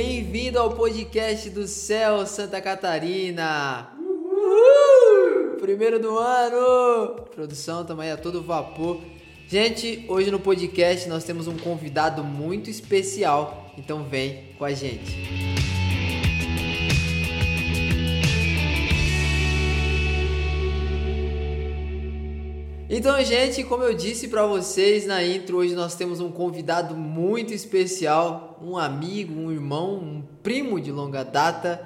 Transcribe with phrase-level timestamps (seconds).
[0.00, 3.88] Bem-vindo ao podcast do Céu Santa Catarina.
[3.98, 5.56] Uhul!
[5.60, 7.24] Primeiro do ano.
[7.34, 9.00] Produção também a todo vapor.
[9.48, 15.16] Gente, hoje no podcast nós temos um convidado muito especial, então vem com a gente.
[22.98, 27.54] Então, gente, como eu disse para vocês na intro, hoje nós temos um convidado muito
[27.54, 31.80] especial, um amigo, um irmão, um primo de longa data,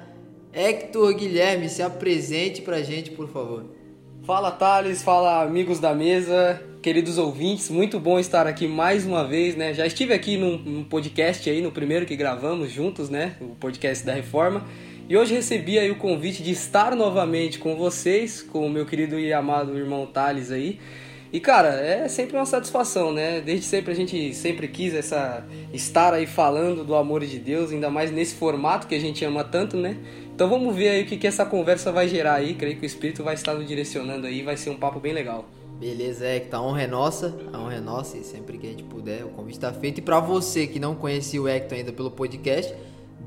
[0.51, 1.69] Hector Guilherme.
[1.69, 3.63] Se apresente pra gente, por favor.
[4.23, 9.55] Fala Thales, fala amigos da mesa, queridos ouvintes, muito bom estar aqui mais uma vez,
[9.55, 9.71] né?
[9.71, 13.35] Já estive aqui num, num podcast aí, no primeiro que gravamos juntos, né?
[13.39, 14.65] O podcast da Reforma.
[15.09, 19.19] E hoje recebi aí o convite de estar novamente com vocês, com o meu querido
[19.19, 20.79] e amado irmão Thales aí.
[21.31, 23.41] E cara, é sempre uma satisfação, né?
[23.41, 27.89] Desde sempre a gente sempre quis essa estar aí falando do amor de Deus, ainda
[27.89, 29.97] mais nesse formato que a gente ama tanto, né?
[30.33, 32.53] Então vamos ver aí o que, que essa conversa vai gerar aí.
[32.53, 35.45] Creio que o Espírito vai estar nos direcionando aí, vai ser um papo bem legal.
[35.79, 38.67] Beleza, é que tá a honra é nossa, a honra é nossa e sempre que
[38.67, 39.97] a gente puder, o convite está feito.
[39.97, 42.73] E para você que não conhecia o Hector ainda pelo podcast,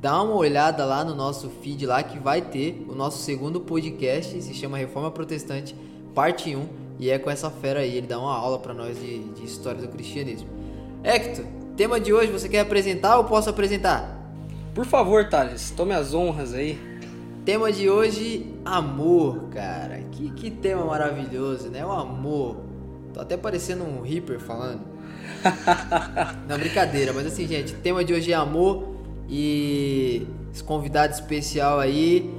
[0.00, 4.40] dá uma olhada lá no nosso feed lá que vai ter o nosso segundo podcast,
[4.40, 5.74] se chama Reforma Protestante,
[6.14, 9.18] parte 1, e é com essa fera aí, ele dá uma aula para nós de,
[9.18, 10.48] de história do cristianismo.
[11.02, 11.44] Hector,
[11.76, 14.16] tema de hoje você quer apresentar ou posso apresentar?
[14.74, 16.78] Por favor, Thales, tome as honras aí.
[17.44, 20.00] Tema de hoje, amor, cara.
[20.10, 21.86] Que, que tema maravilhoso, né?
[21.86, 22.56] O amor.
[23.14, 24.80] Tô até parecendo um Reaper falando.
[26.48, 28.95] Não, brincadeira, mas assim, gente, tema de hoje é amor.
[29.28, 32.30] E esse convidado especial aí.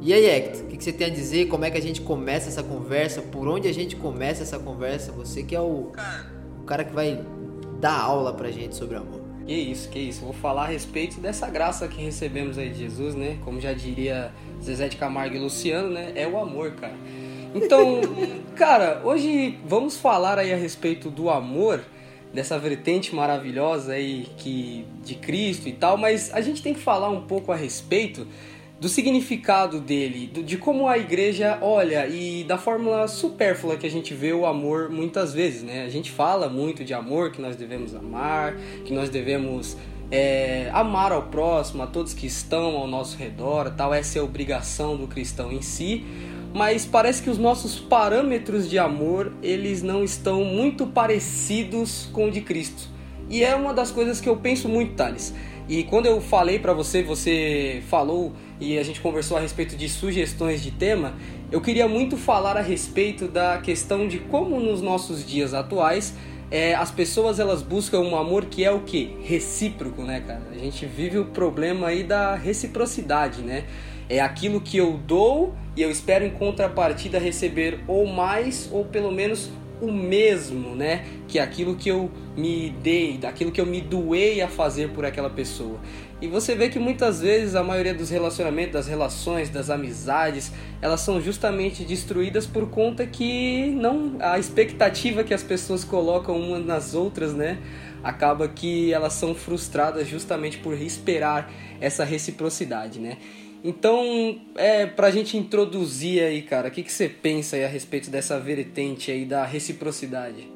[0.00, 1.46] E aí, Hector, o que, que você tem a dizer?
[1.46, 3.22] Como é que a gente começa essa conversa?
[3.22, 5.10] Por onde a gente começa essa conversa?
[5.12, 5.92] Você que é o,
[6.60, 7.24] o cara que vai
[7.80, 9.20] dar aula pra gente sobre amor.
[9.46, 10.22] Que isso, que isso.
[10.22, 13.38] Vou falar a respeito dessa graça que recebemos aí de Jesus, né?
[13.44, 14.32] Como já diria
[14.62, 16.12] Zezé de Camargo e Luciano, né?
[16.14, 16.96] É o amor, cara.
[17.54, 18.00] Então,
[18.56, 21.80] cara, hoje vamos falar aí a respeito do amor
[22.36, 27.08] dessa vertente maravilhosa aí que de Cristo e tal, mas a gente tem que falar
[27.08, 28.26] um pouco a respeito
[28.78, 34.12] do significado dele, de como a igreja olha e da fórmula supérflua que a gente
[34.12, 35.84] vê o amor muitas vezes, né?
[35.84, 38.54] A gente fala muito de amor, que nós devemos amar,
[38.84, 39.74] que nós devemos
[40.10, 44.24] é, amar ao próximo, a todos que estão ao nosso redor, tal, essa é a
[44.24, 46.04] obrigação do cristão em si
[46.56, 52.30] mas parece que os nossos parâmetros de amor, eles não estão muito parecidos com o
[52.30, 52.88] de Cristo.
[53.28, 55.34] E é uma das coisas que eu penso muito, Thales.
[55.68, 59.86] E quando eu falei para você, você falou e a gente conversou a respeito de
[59.86, 61.12] sugestões de tema,
[61.52, 66.14] eu queria muito falar a respeito da questão de como nos nossos dias atuais
[66.50, 69.16] é, as pessoas elas buscam um amor que é o que?
[69.22, 70.42] Recíproco, né, cara?
[70.52, 73.64] A gente vive o problema aí da reciprocidade, né?
[74.08, 79.10] É aquilo que eu dou e eu espero em contrapartida receber ou mais ou pelo
[79.10, 79.50] menos
[79.80, 81.04] o mesmo, né?
[81.28, 85.28] Que aquilo que eu me dei, daquilo que eu me doei a fazer por aquela
[85.28, 85.78] pessoa.
[86.20, 90.50] E você vê que muitas vezes a maioria dos relacionamentos, das relações, das amizades,
[90.80, 96.64] elas são justamente destruídas por conta que não a expectativa que as pessoas colocam umas
[96.64, 97.58] nas outras, né?
[98.02, 103.18] Acaba que elas são frustradas justamente por esperar essa reciprocidade, né?
[103.68, 108.08] Então, é, pra gente introduzir aí, cara, o que, que você pensa aí a respeito
[108.08, 110.48] dessa vertente aí da reciprocidade?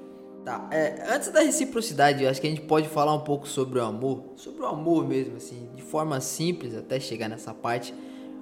[0.45, 3.81] Tá, é, antes da reciprocidade, eu acho que a gente pode falar um pouco sobre
[3.81, 7.93] o amor, sobre o amor mesmo, assim, de forma simples, até chegar nessa parte.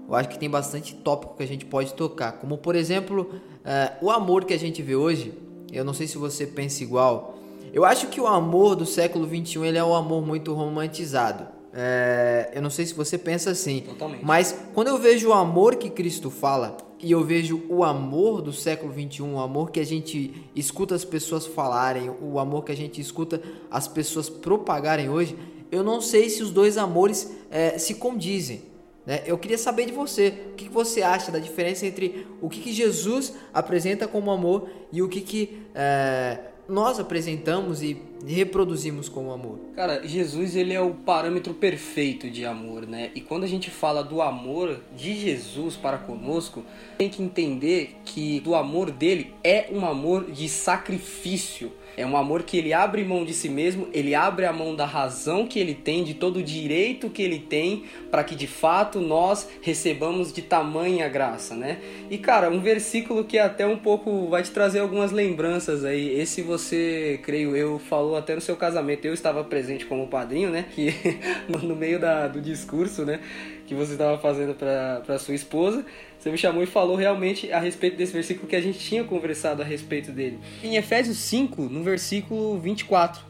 [0.07, 3.93] Eu acho que tem bastante tópico que a gente pode tocar, como por exemplo, é,
[4.03, 5.33] o amor que a gente vê hoje.
[5.73, 7.39] Eu não sei se você pensa igual.
[7.73, 11.58] Eu acho que o amor do século 21 ele é um amor muito romantizado.
[11.81, 14.25] É, eu não sei se você pensa assim, Totalmente.
[14.25, 18.53] mas quando eu vejo o amor que Cristo fala e eu vejo o amor do
[18.53, 22.77] século 21, o amor que a gente escuta as pessoas falarem, o amor que a
[22.77, 23.41] gente escuta
[23.71, 25.39] as pessoas propagarem hoje,
[25.71, 28.63] eu não sei se os dois amores é, se condizem.
[29.07, 29.23] Né?
[29.25, 32.61] Eu queria saber de você, o que, que você acha da diferença entre o que,
[32.61, 39.33] que Jesus apresenta como amor e o que, que é, nós apresentamos e reproduzimos como
[39.33, 39.59] amor?
[39.75, 43.11] Cara, Jesus ele é o parâmetro perfeito de amor, né?
[43.15, 46.63] E quando a gente fala do amor de Jesus para conosco,
[46.99, 51.73] tem que entender que do amor dele é um amor de sacrifício.
[51.97, 54.85] É um amor que ele abre mão de si mesmo, ele abre a mão da
[54.85, 59.01] razão que ele tem, de todo o direito que ele tem, para que de fato
[59.01, 61.79] nós recebamos de tamanha graça, né?
[62.11, 66.19] E cara, um versículo que até um pouco vai te trazer algumas lembranças aí.
[66.19, 69.05] Esse você, creio eu, falou até no seu casamento.
[69.05, 70.67] Eu estava presente como padrinho, né?
[70.71, 70.95] Que
[71.49, 73.21] no meio da, do discurso, né?
[73.69, 75.85] Que você estava fazendo para sua esposa.
[76.19, 79.61] Você me chamou e falou realmente a respeito desse versículo que a gente tinha conversado
[79.61, 80.39] a respeito dele.
[80.65, 83.23] Em Efésios 5, no versículo 24,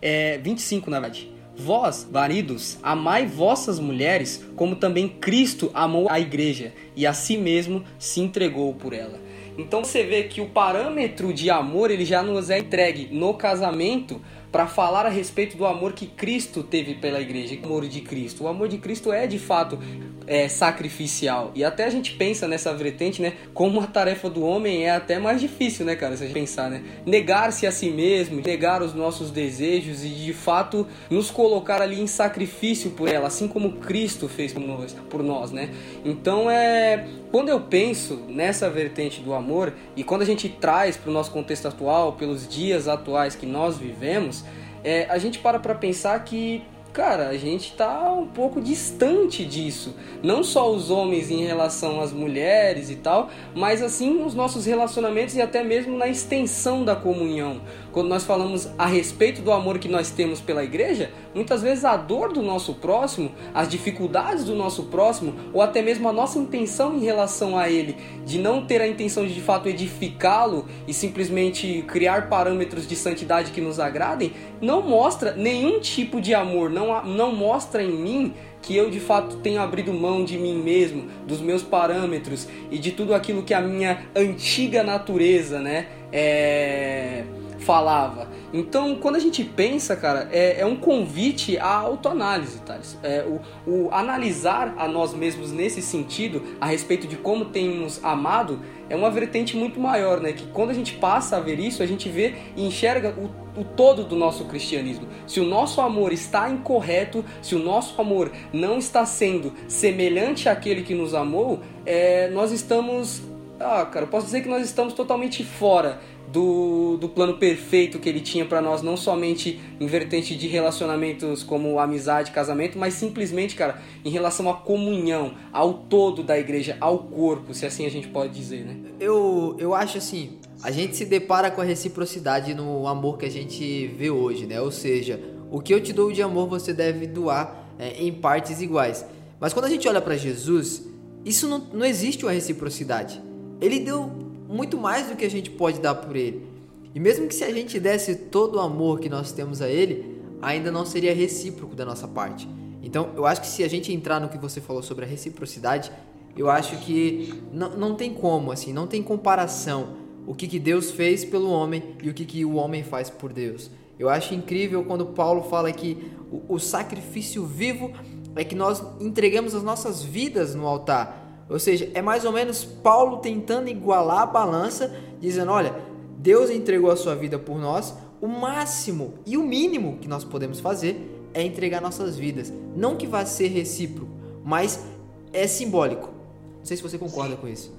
[0.00, 1.30] é, 25 na verdade.
[1.54, 7.84] Vós, maridos, amai vossas mulheres, como também Cristo amou a igreja e a si mesmo
[7.98, 9.20] se entregou por ela.
[9.58, 14.22] Então você vê que o parâmetro de amor ele já nos é entregue no casamento
[14.52, 18.44] para falar a respeito do amor que Cristo teve pela igreja, o amor de Cristo.
[18.44, 19.78] O amor de Cristo é de fato
[20.26, 21.50] é, sacrificial.
[21.54, 23.34] E até a gente pensa nessa vertente, né?
[23.54, 26.16] Como a tarefa do homem é até mais difícil, né, cara?
[26.16, 26.82] Se a gente pensar, né?
[27.04, 32.06] Negar-se a si mesmo, negar os nossos desejos e de fato nos colocar ali em
[32.06, 35.70] sacrifício por ela, assim como Cristo fez por nós, por nós né?
[36.04, 37.06] Então é.
[37.30, 41.30] Quando eu penso nessa vertente do amor e quando a gente traz para o nosso
[41.30, 44.41] contexto atual, pelos dias atuais que nós vivemos,
[44.84, 46.62] é, a gente para para pensar que
[46.92, 49.94] cara, a gente tá um pouco distante disso.
[50.22, 55.34] Não só os homens em relação às mulheres e tal, mas assim nos nossos relacionamentos
[55.34, 57.62] e até mesmo na extensão da comunhão.
[57.92, 61.96] Quando nós falamos a respeito do amor que nós temos pela igreja, muitas vezes a
[61.96, 66.96] dor do nosso próximo, as dificuldades do nosso próximo, ou até mesmo a nossa intenção
[66.96, 71.84] em relação a ele, de não ter a intenção de de fato edificá-lo e simplesmente
[71.88, 77.34] criar parâmetros de santidade que nos agradem, não mostra nenhum tipo de amor, não, não
[77.34, 81.62] mostra em mim que eu de fato tenho abrido mão de mim mesmo, dos meus
[81.62, 87.24] parâmetros e de tudo aquilo que a minha antiga natureza, né, é
[87.64, 88.28] falava.
[88.52, 92.98] Então, quando a gente pensa, cara, é, é um convite à autoanálise, Thales.
[93.02, 93.24] É,
[93.66, 98.96] o, o analisar a nós mesmos nesse sentido, a respeito de como temos amado, é
[98.96, 100.32] uma vertente muito maior, né?
[100.32, 103.64] Que quando a gente passa a ver isso, a gente vê e enxerga o, o
[103.64, 105.06] todo do nosso cristianismo.
[105.26, 110.82] Se o nosso amor está incorreto, se o nosso amor não está sendo semelhante àquele
[110.82, 113.22] que nos amou, é, nós estamos
[113.62, 116.00] ah, cara, posso dizer que nós estamos totalmente fora
[116.32, 121.42] do, do plano perfeito que ele tinha para nós, não somente em vertente de relacionamentos
[121.42, 127.00] como amizade, casamento, mas simplesmente, cara, em relação à comunhão, ao todo da igreja, ao
[127.00, 128.76] corpo, se assim a gente pode dizer, né?
[128.98, 133.30] Eu, eu acho assim, a gente se depara com a reciprocidade no amor que a
[133.30, 134.58] gente vê hoje, né?
[134.60, 135.20] Ou seja,
[135.50, 139.04] o que eu te dou de amor você deve doar é, em partes iguais.
[139.38, 140.82] Mas quando a gente olha para Jesus,
[141.26, 143.20] isso não, não existe uma reciprocidade.
[143.60, 144.21] Ele deu
[144.52, 146.46] muito mais do que a gente pode dar por ele.
[146.94, 150.20] E mesmo que se a gente desse todo o amor que nós temos a ele,
[150.42, 152.48] ainda não seria recíproco da nossa parte.
[152.82, 155.90] Então, eu acho que se a gente entrar no que você falou sobre a reciprocidade,
[156.36, 160.90] eu acho que não, não tem como, assim, não tem comparação o que, que Deus
[160.90, 163.70] fez pelo homem e o que, que o homem faz por Deus.
[163.98, 167.92] Eu acho incrível quando Paulo fala que o, o sacrifício vivo
[168.34, 171.21] é que nós entregamos as nossas vidas no altar.
[171.48, 175.74] Ou seja, é mais ou menos Paulo tentando igualar a balança, dizendo: olha,
[176.18, 180.60] Deus entregou a sua vida por nós, o máximo e o mínimo que nós podemos
[180.60, 182.52] fazer é entregar nossas vidas.
[182.76, 184.10] Não que vá ser recíproco,
[184.44, 184.84] mas
[185.32, 186.10] é simbólico.
[186.58, 187.40] Não sei se você concorda Sim.
[187.40, 187.72] com isso.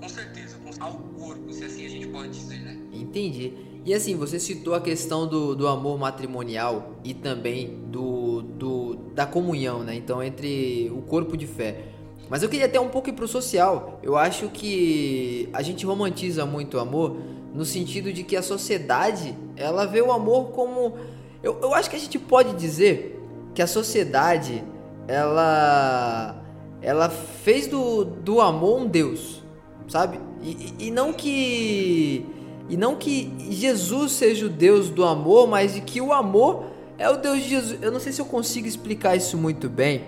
[0.00, 2.78] Com certeza, ao corpo, se assim a gente pode dizer, né?
[2.92, 3.52] Entendi.
[3.84, 9.24] E assim, você citou a questão do, do amor matrimonial e também do, do, da
[9.24, 9.94] comunhão, né?
[9.94, 11.92] Então, entre o corpo de fé.
[12.28, 14.00] Mas eu queria até um pouco ir pro social.
[14.02, 17.16] Eu acho que a gente romantiza muito o amor
[17.54, 20.94] no sentido de que a sociedade, ela vê o amor como...
[21.42, 23.22] Eu, eu acho que a gente pode dizer
[23.54, 24.62] que a sociedade,
[25.06, 26.42] ela...
[26.82, 29.42] Ela fez do, do amor um Deus,
[29.88, 30.20] sabe?
[30.42, 32.26] E, e, não que...
[32.68, 36.64] E não que Jesus seja o Deus do amor, mas de que o amor
[36.98, 37.78] é o Deus de Jesus.
[37.80, 40.04] Eu não sei se eu consigo explicar isso muito bem,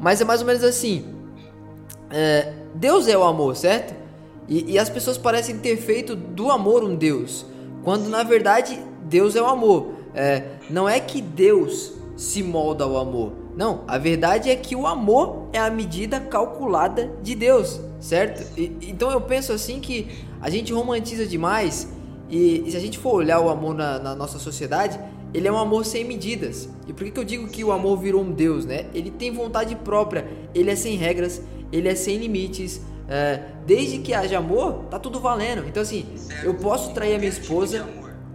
[0.00, 1.15] mas é mais ou menos assim
[2.16, 3.94] é, Deus é o amor, certo?
[4.48, 7.44] E, e, as pessoas parecem ter feito do amor um Deus,
[7.84, 9.88] quando na verdade Deus é o amor.
[10.14, 13.32] É, não é que Deus se molda ao amor.
[13.54, 18.58] Não, a verdade é que o amor é a medida calculada de Deus, certo?
[18.58, 20.08] E, então eu penso assim que
[20.40, 21.86] a gente romantiza demais
[22.30, 24.98] e, e se a gente for olhar o amor na, na, nossa sociedade,
[25.34, 26.66] ele é um amor sem medidas.
[26.86, 28.86] E por que, que eu digo que o amor virou um Deus, né?
[28.94, 31.42] Ele tem vontade própria, ele é sem regras,
[31.72, 32.80] ele é sem limites.
[33.08, 35.64] É, desde que haja amor, tá tudo valendo.
[35.66, 36.06] Então assim,
[36.42, 37.86] eu posso trair a minha esposa,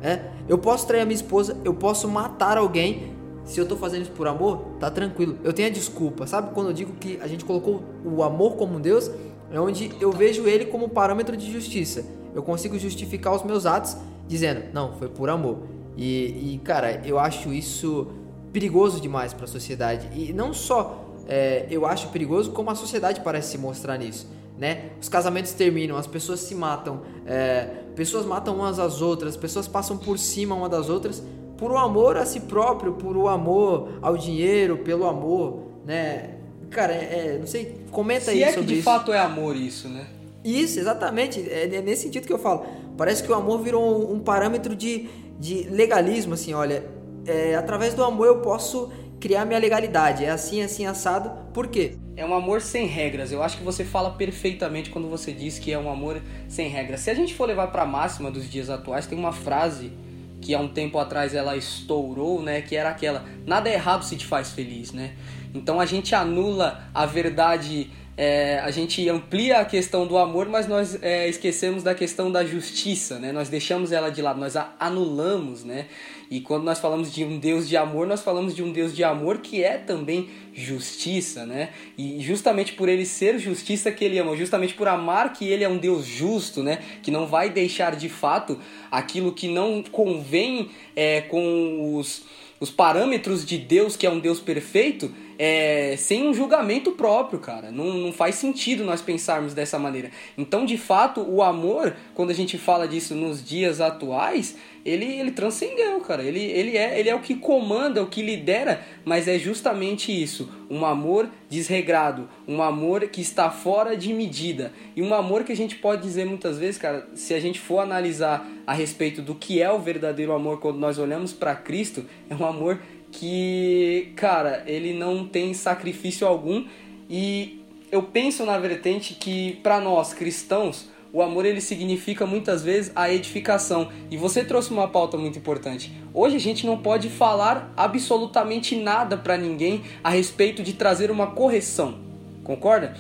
[0.04, 3.14] É, eu posso trair a minha esposa, eu posso matar alguém.
[3.46, 5.38] Se eu tô fazendo isso por amor, tá tranquilo.
[5.44, 6.26] Eu tenho a desculpa.
[6.26, 9.12] Sabe quando eu digo que a gente colocou o amor como Deus?
[9.52, 12.06] É onde eu vejo ele como parâmetro de justiça.
[12.34, 13.98] Eu consigo justificar os meus atos
[14.28, 15.60] dizendo, não, foi por amor.
[15.98, 18.08] E, e cara, eu acho isso
[18.54, 20.08] perigoso demais para a sociedade.
[20.14, 21.01] E não só
[21.32, 24.28] é, eu acho perigoso, como a sociedade parece se mostrar nisso.
[24.58, 24.90] Né?
[25.02, 29.98] Os casamentos terminam, as pessoas se matam, é, pessoas matam umas às outras, pessoas passam
[29.98, 31.24] por cima uma das outras
[31.58, 36.32] por o amor a si próprio, por o amor ao dinheiro, pelo amor, né?
[36.70, 38.84] Cara, é, é não sei, comenta Se aí é sobre que de isso.
[38.84, 40.08] fato é amor isso, né?
[40.44, 41.40] Isso, exatamente.
[41.50, 42.66] É, é nesse sentido que eu falo.
[42.98, 45.08] Parece que o amor virou um, um parâmetro de,
[45.40, 46.84] de legalismo, assim, olha,
[47.26, 50.26] é, através do amor eu posso criar minha legalidade.
[50.26, 51.32] É assim, assim, assado.
[51.54, 51.96] Por quê?
[52.18, 53.32] É um amor sem regras.
[53.32, 57.02] Eu acho que você fala perfeitamente quando você diz que é um amor sem regras.
[57.02, 59.94] Se a gente for levar para a máxima dos dias atuais, tem uma frase
[60.42, 62.62] que há um tempo atrás ela estourou, né?
[62.62, 65.14] Que era aquela: nada é errado se te faz feliz, né?
[65.54, 70.68] Então a gente anula a verdade, é, a gente amplia a questão do amor, mas
[70.68, 73.32] nós é, esquecemos da questão da justiça, né?
[73.32, 75.88] Nós deixamos ela de lado, nós a anulamos, né?
[76.30, 79.04] E quando nós falamos de um Deus de amor, nós falamos de um Deus de
[79.04, 81.72] amor que é também justiça, né?
[81.98, 85.70] E justamente por ele ser justiça que ele ama, justamente por amar que ele é
[85.70, 86.80] um Deus justo, né?
[87.02, 92.24] Que não vai deixar de fato aquilo que não convém é, com os,
[92.60, 97.72] os parâmetros de Deus, que é um Deus perfeito, é, sem um julgamento próprio, cara.
[97.72, 100.12] Não, não faz sentido nós pensarmos dessa maneira.
[100.38, 104.56] Então, de fato, o amor, quando a gente fala disso nos dias atuais,
[104.86, 106.22] ele, ele transcendeu, cara.
[106.22, 110.48] Ele, ele, é, ele é o que comanda, o que lidera, mas é justamente isso:
[110.70, 114.72] um amor desregrado, um amor que está fora de medida.
[114.96, 117.80] E um amor que a gente pode dizer muitas vezes, cara, se a gente for
[117.80, 122.36] analisar a respeito do que é o verdadeiro amor quando nós olhamos para Cristo, é
[122.36, 122.80] um amor
[123.12, 126.66] que, cara, ele não tem sacrifício algum
[127.10, 132.92] e eu penso na vertente que para nós cristãos o amor ele significa muitas vezes
[132.96, 133.90] a edificação.
[134.10, 135.92] E você trouxe uma pauta muito importante.
[136.14, 141.28] Hoje a gente não pode falar absolutamente nada para ninguém a respeito de trazer uma
[141.28, 141.96] correção.
[142.44, 142.96] Concorda?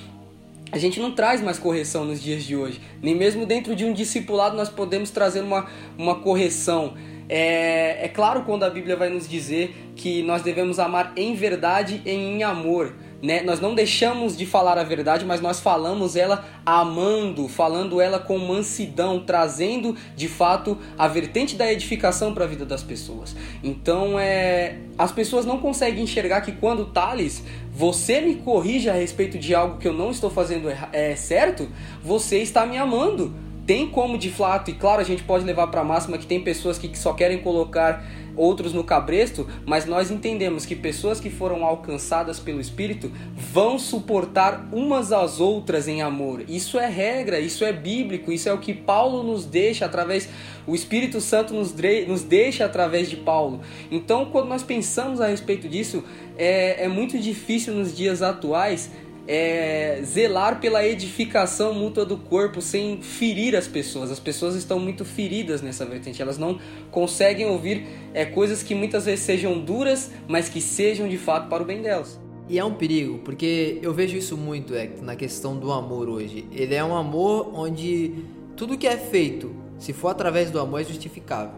[0.72, 2.82] A gente não traz mais correção nos dias de hoje.
[3.02, 6.94] Nem mesmo dentro de um discipulado nós podemos trazer uma, uma correção.
[7.34, 12.02] É, é claro quando a Bíblia vai nos dizer que nós devemos amar em verdade
[12.06, 12.94] e em amor.
[13.24, 13.42] Né?
[13.42, 18.38] Nós não deixamos de falar a verdade, mas nós falamos ela amando, falando ela com
[18.38, 23.34] mansidão, trazendo de fato a vertente da edificação para a vida das pessoas.
[23.64, 29.40] Então, é, as pessoas não conseguem enxergar que quando Thales, você me corrige a respeito
[29.40, 31.70] de algo que eu não estou fazendo é, certo,
[32.04, 33.34] você está me amando
[33.72, 36.42] tem como de fato, e claro, a gente pode levar para a máxima que tem
[36.42, 41.64] pessoas que só querem colocar outros no cabresto, mas nós entendemos que pessoas que foram
[41.64, 46.44] alcançadas pelo Espírito vão suportar umas às outras em amor.
[46.50, 50.28] Isso é regra, isso é bíblico, isso é o que Paulo nos deixa através,
[50.68, 51.74] o Espírito Santo nos,
[52.10, 53.62] nos deixa através de Paulo.
[53.90, 56.04] Então, quando nós pensamos a respeito disso,
[56.38, 58.92] é, é muito difícil nos dias atuais
[59.34, 64.12] é, zelar pela edificação mútua do corpo sem ferir as pessoas.
[64.12, 66.60] As pessoas estão muito feridas nessa vertente, elas não
[66.92, 71.64] conseguem ouvir é, coisas que muitas vezes sejam duras, mas que sejam de fato para
[71.64, 72.20] o bem delas.
[72.50, 76.46] E é um perigo, porque eu vejo isso muito é, na questão do amor hoje.
[76.52, 78.14] Ele é um amor onde
[78.58, 81.56] tudo que é feito, se for através do amor, é justificável.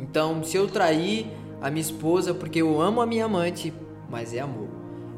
[0.00, 1.26] Então, se eu trair
[1.60, 3.72] a minha esposa porque eu amo a minha amante,
[4.08, 4.75] mas é amor.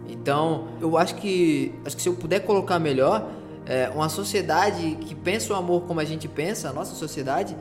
[0.08, 3.30] Então, eu acho que, acho que se eu puder colocar melhor,
[3.66, 7.54] é, uma sociedade que pensa o amor como a gente pensa, a nossa sociedade,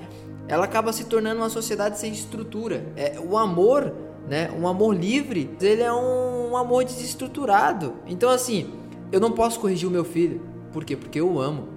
[0.48, 2.86] ela acaba se tornando uma sociedade sem estrutura.
[2.96, 3.94] É, o amor,
[4.28, 7.96] né, um amor livre, ele é um, um amor desestruturado.
[8.08, 8.72] Então, assim,
[9.12, 10.42] eu não posso corrigir o meu filho.
[10.72, 10.96] Por quê?
[10.96, 11.68] Porque eu amo.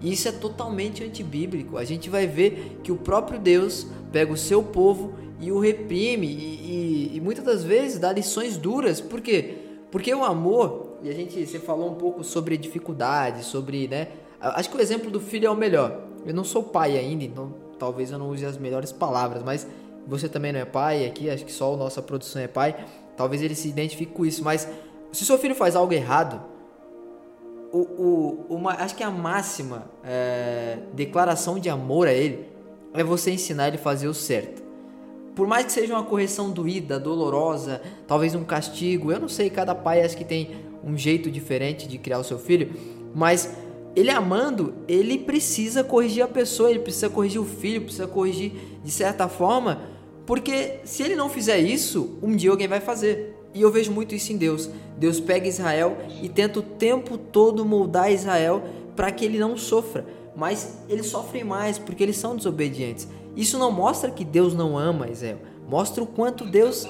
[0.00, 1.76] E isso é totalmente antibíblico.
[1.76, 6.26] A gente vai ver que o próprio Deus pega o seu povo e o reprime
[6.26, 9.00] e, e, e muitas das vezes dá lições duras.
[9.00, 9.69] Por quê?
[9.90, 14.08] Porque o amor, e a gente, você falou um pouco sobre dificuldade, sobre, né?
[14.40, 16.00] Acho que o exemplo do filho é o melhor.
[16.24, 19.66] Eu não sou pai ainda, então talvez eu não use as melhores palavras, mas
[20.06, 22.84] você também não é pai aqui, acho que só a nossa produção é pai.
[23.16, 24.68] Talvez ele se identifique com isso, mas
[25.12, 26.40] se seu filho faz algo errado,
[27.72, 32.48] o, o, uma, acho que a máxima é, declaração de amor a ele
[32.94, 34.69] é você ensinar ele a fazer o certo
[35.40, 39.74] por mais que seja uma correção doída, dolorosa, talvez um castigo, eu não sei, cada
[39.74, 40.50] pai acho que tem
[40.84, 42.70] um jeito diferente de criar o seu filho,
[43.14, 43.50] mas
[43.96, 48.52] ele amando, ele precisa corrigir a pessoa, ele precisa corrigir o filho, precisa corrigir
[48.84, 49.80] de certa forma,
[50.26, 53.34] Porque se ele não fizer isso, um dia alguém vai fazer.
[53.54, 54.68] E eu vejo muito isso em Deus.
[54.98, 58.62] Deus pega Israel e tenta o tempo todo moldar Israel
[58.94, 60.04] para que ele não sofra.
[60.36, 63.08] Mas eles sofrem mais porque eles são desobedientes.
[63.36, 65.38] Isso não mostra que Deus não ama Israel.
[65.68, 66.86] Mostra o quanto Deus.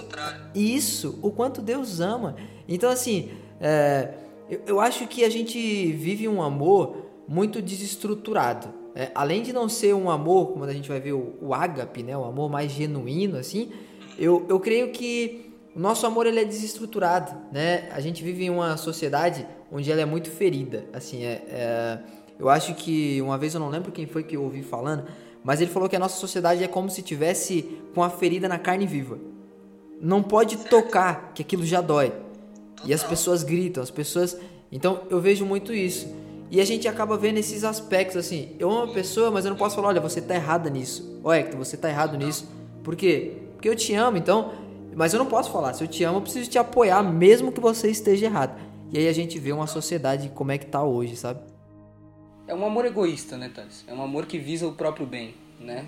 [0.55, 2.37] Isso, o quanto Deus ama.
[2.67, 3.31] Então, assim,
[3.61, 4.15] é,
[4.49, 6.97] eu, eu, acho que a gente vive um amor
[7.29, 8.69] muito desestruturado.
[8.95, 12.03] É, além de não ser um amor, como a gente vai ver o, o ágape,
[12.03, 13.71] né, o amor mais genuíno, assim,
[14.19, 17.89] eu, eu creio que o nosso amor ele é desestruturado, né?
[17.93, 21.99] A gente vive em uma sociedade onde ela é muito ferida, assim, é, é,
[22.39, 25.05] eu acho que uma vez eu não lembro quem foi que eu ouvi falando,
[25.45, 27.63] mas ele falou que a nossa sociedade é como se tivesse
[27.95, 29.19] com a ferida na carne viva.
[30.01, 32.13] Não pode tocar, que aquilo já dói.
[32.85, 34.37] E as pessoas gritam, as pessoas.
[34.73, 36.07] Então eu vejo muito isso.
[36.51, 38.57] E a gente acaba vendo esses aspectos assim.
[38.59, 41.21] Eu amo a pessoa, mas eu não posso falar, olha, você tá errada nisso.
[41.23, 42.49] Ô Hector, você tá errado nisso.
[42.83, 43.35] Por quê?
[43.55, 44.53] Porque eu te amo, então
[44.95, 47.61] mas eu não posso falar, se eu te amo, eu preciso te apoiar, mesmo que
[47.61, 48.61] você esteja errado.
[48.93, 51.41] E aí a gente vê uma sociedade como é que tá hoje, sabe?
[52.50, 53.85] É um amor egoísta, né, Thales?
[53.87, 55.87] É um amor que visa o próprio bem, né?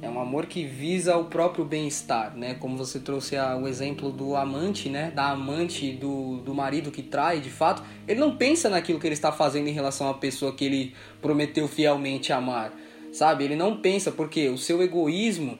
[0.00, 2.54] É um amor que visa o próprio bem-estar, né?
[2.54, 5.10] Como você trouxe o exemplo do amante, né?
[5.10, 7.82] Da amante do, do marido que trai, de fato.
[8.06, 11.68] Ele não pensa naquilo que ele está fazendo em relação à pessoa que ele prometeu
[11.68, 12.72] fielmente amar
[13.12, 13.44] sabe?
[13.44, 15.58] Ele não pensa porque o seu egoísmo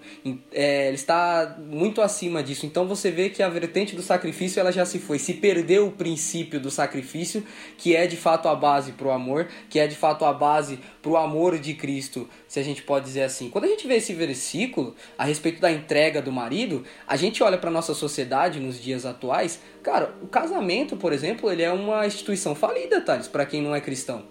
[0.52, 2.66] é, está muito acima disso.
[2.66, 5.92] Então você vê que a vertente do sacrifício ela já se foi, se perdeu o
[5.92, 7.42] princípio do sacrifício,
[7.76, 10.78] que é de fato a base para o amor, que é de fato a base
[11.02, 13.50] para o amor de Cristo, se a gente pode dizer assim.
[13.50, 17.58] Quando a gente vê esse versículo a respeito da entrega do marido, a gente olha
[17.58, 22.54] para nossa sociedade nos dias atuais, cara, o casamento, por exemplo, ele é uma instituição
[22.54, 24.24] falida, Thales, para quem não é cristão.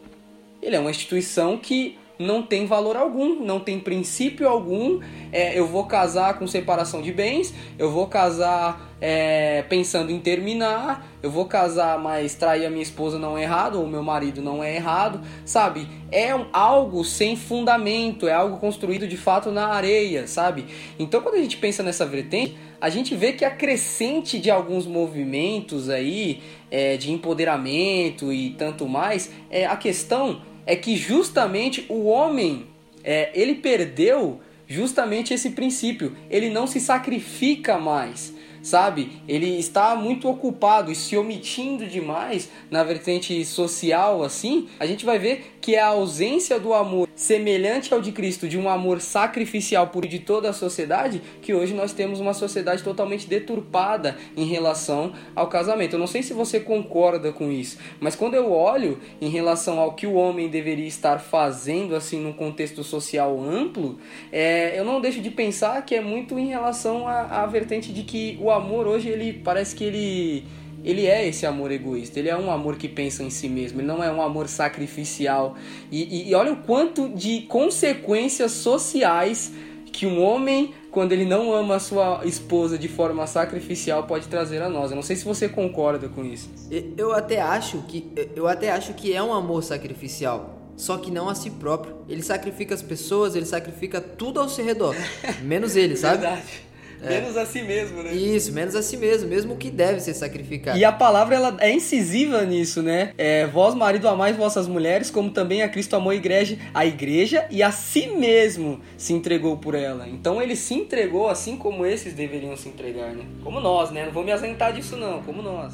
[0.62, 5.00] Ele é uma instituição que não tem valor algum, não tem princípio algum.
[5.32, 11.08] É, eu vou casar com separação de bens, eu vou casar é, pensando em terminar,
[11.22, 14.64] eu vou casar, mas trair a minha esposa não é errado, ou meu marido não
[14.64, 15.88] é errado, sabe?
[16.12, 20.66] É algo sem fundamento, é algo construído de fato na areia, sabe?
[20.98, 24.86] Então quando a gente pensa nessa vertente, a gente vê que a crescente de alguns
[24.86, 32.06] movimentos aí, é, de empoderamento e tanto mais, é a questão é que justamente o
[32.06, 32.68] homem,
[33.04, 36.16] é, ele perdeu justamente esse princípio.
[36.30, 38.34] Ele não se sacrifica mais
[38.68, 39.22] sabe?
[39.28, 45.18] Ele está muito ocupado e se omitindo demais na vertente social, assim, a gente vai
[45.18, 50.06] ver que a ausência do amor semelhante ao de Cristo, de um amor sacrificial por
[50.06, 55.48] de toda a sociedade, que hoje nós temos uma sociedade totalmente deturpada em relação ao
[55.48, 55.94] casamento.
[55.94, 59.94] Eu não sei se você concorda com isso, mas quando eu olho em relação ao
[59.94, 63.98] que o homem deveria estar fazendo, assim, num contexto social amplo,
[64.32, 68.04] é, eu não deixo de pensar que é muito em relação à, à vertente de
[68.04, 70.46] que o amor hoje, ele parece que ele
[70.84, 73.88] ele é esse amor egoísta, ele é um amor que pensa em si mesmo, ele
[73.88, 75.56] não é um amor sacrificial.
[75.92, 79.52] E, e, e olha o quanto de consequências sociais
[79.92, 84.62] que um homem, quando ele não ama a sua esposa de forma sacrificial, pode trazer
[84.62, 84.92] a nós.
[84.92, 86.50] Eu não sei se você concorda com isso.
[86.96, 91.28] Eu até acho que eu até acho que é um amor sacrificial, só que não
[91.28, 91.98] a si próprio.
[92.08, 94.96] Ele sacrifica as pessoas, ele sacrifica tudo ao seu redor,
[95.42, 96.22] menos ele, sabe?
[96.22, 96.67] Verdade.
[97.02, 97.10] É.
[97.10, 98.14] Menos a si mesmo, né?
[98.14, 100.78] Isso, menos a si mesmo, mesmo que deve ser sacrificado.
[100.78, 103.14] E a palavra ela é incisiva nisso, né?
[103.18, 107.46] É, vós, marido, amais vossas mulheres, como também a Cristo amou a igreja, a igreja
[107.52, 110.08] e a si mesmo se entregou por ela.
[110.08, 113.26] Então ele se entregou assim como esses deveriam se entregar, né?
[113.44, 114.06] Como nós, né?
[114.06, 115.74] Não vou me asentar disso não, como nós.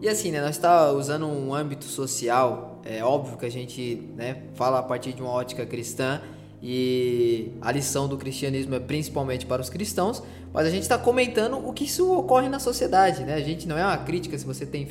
[0.00, 4.42] E assim, né, nós está usando um âmbito social, é óbvio que a gente, né,
[4.54, 6.20] fala a partir de uma ótica cristã,
[6.62, 11.56] e a lição do cristianismo é principalmente para os cristãos, mas a gente está comentando
[11.56, 13.34] o que isso ocorre na sociedade, né?
[13.34, 14.88] A gente não é uma crítica se você tem,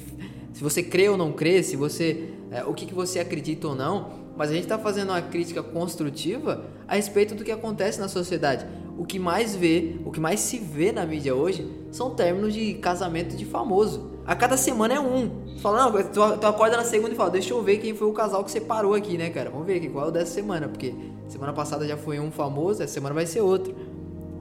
[0.53, 3.75] se você crê ou não crê, se você, é, o que, que você acredita ou
[3.75, 8.07] não, mas a gente está fazendo uma crítica construtiva a respeito do que acontece na
[8.07, 8.65] sociedade.
[8.97, 12.75] O que mais vê, o que mais se vê na mídia hoje são términos de
[12.75, 14.16] casamento de famoso.
[14.27, 15.55] A cada semana é um.
[15.61, 18.11] Fala, não, tu, tu acorda na segunda e fala, deixa eu ver quem foi o
[18.11, 19.49] casal que separou aqui, né, cara?
[19.49, 20.93] Vamos ver aqui qual é o dessa semana, porque
[21.29, 23.73] semana passada já foi um famoso, essa semana vai ser outro.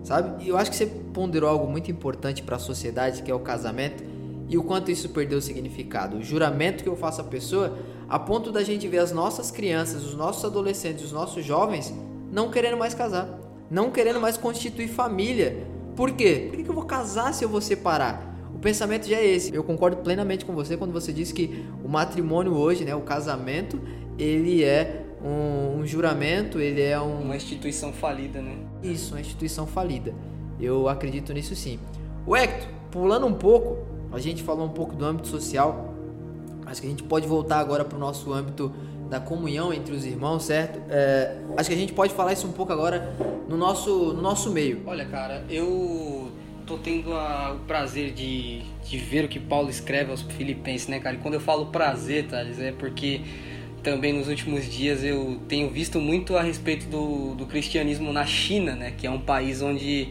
[0.02, 0.44] Sabe?
[0.44, 3.38] E eu acho que você ponderou algo muito importante para a sociedade, que é o
[3.38, 4.02] casamento,
[4.48, 6.16] e o quanto isso perdeu o significado.
[6.16, 10.04] O juramento que eu faço à pessoa, a ponto da gente ver as nossas crianças,
[10.04, 11.94] os nossos adolescentes, os nossos jovens
[12.32, 13.38] não querendo mais casar,
[13.70, 15.64] não querendo mais constituir família.
[15.94, 16.48] Por quê?
[16.50, 18.25] Por que eu vou casar se eu vou separar?
[18.56, 19.54] O pensamento já é esse.
[19.54, 23.78] Eu concordo plenamente com você quando você diz que o matrimônio hoje, né, o casamento,
[24.18, 27.20] ele é um, um juramento, ele é um...
[27.20, 28.56] uma instituição falida, né?
[28.82, 30.14] Isso, uma instituição falida.
[30.58, 31.78] Eu acredito nisso sim.
[32.26, 33.76] O Hector, pulando um pouco,
[34.10, 35.92] a gente falou um pouco do âmbito social,
[36.64, 38.72] acho que a gente pode voltar agora para o nosso âmbito
[39.10, 40.80] da comunhão entre os irmãos, certo?
[40.88, 43.14] É, acho que a gente pode falar isso um pouco agora
[43.46, 44.80] no nosso, no nosso meio.
[44.86, 46.32] Olha, cara, eu
[46.66, 50.98] tô tendo a, o prazer de, de ver o que Paulo escreve aos filipenses, né,
[50.98, 51.14] cara?
[51.14, 53.20] E quando eu falo prazer, Thales, é porque
[53.82, 58.74] também nos últimos dias eu tenho visto muito a respeito do, do cristianismo na China,
[58.74, 58.92] né?
[58.98, 60.08] Que é um país onde,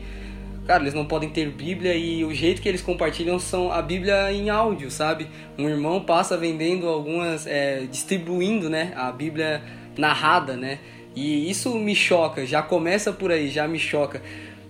[0.65, 4.31] cara, eles não podem ter Bíblia e o jeito que eles compartilham são a Bíblia
[4.31, 5.27] em áudio, sabe?
[5.57, 8.93] Um irmão passa vendendo algumas, é, distribuindo, né?
[8.95, 9.61] A Bíblia
[9.97, 10.79] narrada, né?
[11.13, 14.21] E isso me choca, já começa por aí, já me choca.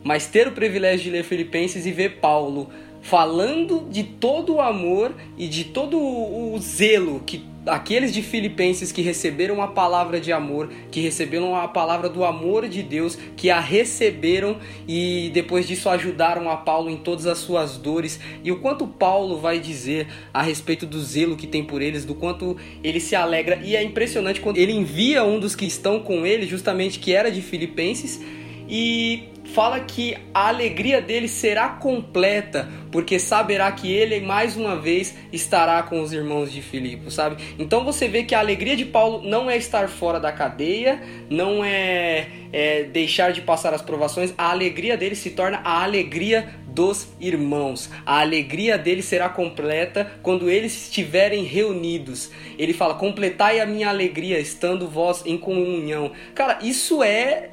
[0.05, 2.69] Mas ter o privilégio de ler Filipenses e ver Paulo
[3.01, 9.01] falando de todo o amor e de todo o zelo que aqueles de Filipenses que
[9.01, 13.59] receberam a palavra de amor, que receberam a palavra do amor de Deus, que a
[13.59, 18.85] receberam e depois disso ajudaram a Paulo em todas as suas dores, e o quanto
[18.85, 23.15] Paulo vai dizer a respeito do zelo que tem por eles, do quanto ele se
[23.15, 27.11] alegra, e é impressionante quando ele envia um dos que estão com ele, justamente que
[27.11, 28.21] era de Filipenses,
[28.69, 35.15] e fala que a alegria dele será completa, porque saberá que ele mais uma vez
[35.31, 37.41] estará com os irmãos de Filipe, sabe?
[37.57, 41.63] Então você vê que a alegria de Paulo não é estar fora da cadeia, não
[41.63, 47.07] é, é deixar de passar as provações, a alegria dele se torna a alegria dos
[47.21, 47.89] irmãos.
[48.05, 52.29] A alegria dele será completa quando eles estiverem reunidos.
[52.57, 56.11] Ele fala: completai a minha alegria estando vós em comunhão.
[56.33, 57.51] Cara, isso é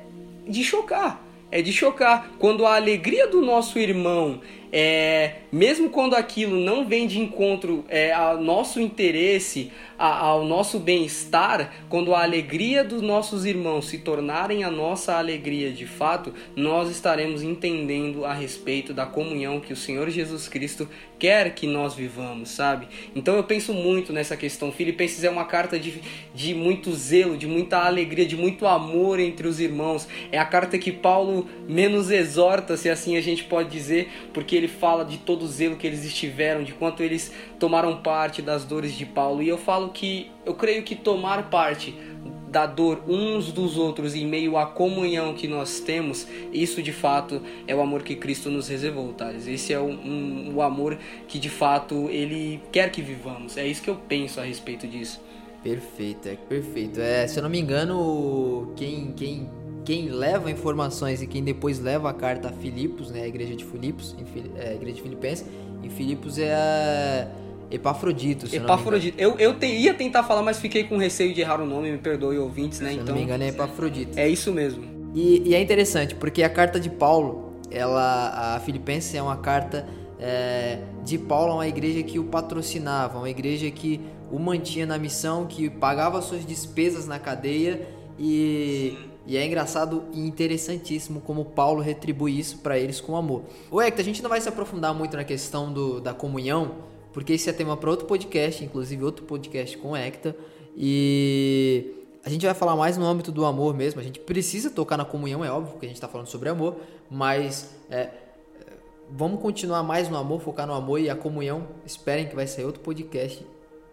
[0.48, 2.32] de chocar é de chocar.
[2.38, 4.40] Quando a alegria do nosso irmão
[4.72, 10.78] é, mesmo quando aquilo não vem de encontro é, ao nosso interesse, a, ao nosso
[10.78, 16.90] bem-estar, quando a alegria dos nossos irmãos se tornarem a nossa alegria de fato, nós
[16.90, 22.48] estaremos entendendo a respeito da comunhão que o Senhor Jesus Cristo quer que nós vivamos,
[22.48, 22.88] sabe?
[23.14, 24.72] Então eu penso muito nessa questão.
[24.72, 26.00] Filipenses é uma carta de,
[26.34, 30.08] de muito zelo, de muita alegria, de muito amor entre os irmãos.
[30.32, 34.68] É a carta que Paulo menos exorta, se assim a gente pode dizer, porque ele
[34.68, 38.96] fala de todo o zelo que eles estiveram, de quanto eles tomaram parte das dores
[38.96, 39.42] de Paulo.
[39.42, 41.94] E eu falo que eu creio que tomar parte
[42.48, 47.40] da dor uns dos outros em meio à comunhão que nós temos, isso de fato
[47.66, 49.48] é o amor que Cristo nos reservou, Thales.
[49.48, 53.56] Esse é o, um, o amor que de fato Ele quer que vivamos.
[53.56, 55.20] É isso que eu penso a respeito disso.
[55.62, 57.00] Perfeito, é perfeito.
[57.00, 59.48] É, se eu não me engano, quem, quem
[59.84, 63.64] quem leva informações e quem depois leva a carta a Filipos, né, a igreja de
[63.64, 64.24] Filipos, em,
[64.56, 65.46] é, a igreja de Filipenses,
[65.82, 67.28] em Filipos é a
[67.70, 68.54] Epafrodito.
[68.54, 69.18] Epafrodito.
[69.18, 71.98] Eu, eu te, ia tentar falar, mas fiquei com receio de errar o nome, me
[71.98, 72.90] perdoe ouvintes, né?
[72.90, 74.18] Se então, não me engano é Epafrodito.
[74.18, 74.84] É isso mesmo.
[75.14, 79.86] E, e, é interessante, porque a carta de Paulo, ela, a Filipenses é uma carta
[80.22, 84.96] é, de Paulo a uma igreja que o patrocinava, uma igreja que o mantinha na
[84.96, 91.80] missão, que pagava suas despesas na cadeia e e é engraçado e interessantíssimo como Paulo
[91.80, 93.44] retribui isso para eles com amor.
[93.70, 96.72] O Hector, a gente não vai se aprofundar muito na questão do, da comunhão,
[97.12, 100.34] porque isso é tema para outro podcast, inclusive outro podcast com o Hector.
[100.76, 104.00] E a gente vai falar mais no âmbito do amor mesmo.
[104.00, 106.78] A gente precisa tocar na comunhão, é óbvio, porque a gente está falando sobre amor,
[107.08, 108.08] mas é,
[109.14, 111.68] vamos continuar mais no amor, focar no amor e a comunhão.
[111.84, 113.44] Esperem que vai sair outro podcast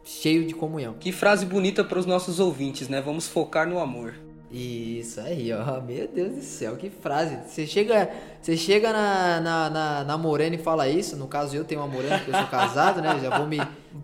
[0.03, 0.95] cheio de comunhão.
[0.99, 3.01] Que frase bonita para os nossos ouvintes, né?
[3.01, 4.15] Vamos focar no amor.
[4.51, 5.79] Isso aí, ó.
[5.81, 7.37] Meu Deus do céu, que frase.
[7.47, 8.09] Você chega,
[8.41, 11.15] você chega na, na, na, na Morena e fala isso.
[11.15, 13.19] No caso, eu tenho uma Morena porque eu sou casado, né?
[13.21, 13.61] Já vou me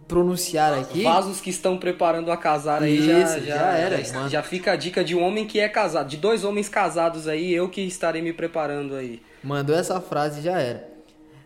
[0.08, 1.01] pronunciar aqui.
[1.01, 4.04] Vasos que estão preparando a casar aí isso, já, já, já era.
[4.04, 6.08] Já, já, fica a dica de um homem que é casado.
[6.08, 9.23] De dois homens casados aí, eu que estarei me preparando aí.
[9.43, 10.94] Mandou essa frase já era.